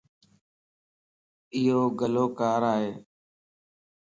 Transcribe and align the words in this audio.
ايو 1.55 1.79
گلو 1.99 2.25
ڪار 2.39 2.61
ائي 2.73 2.89